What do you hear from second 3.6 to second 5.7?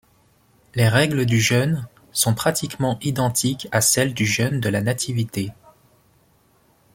à celles du Jeûne de la Nativité.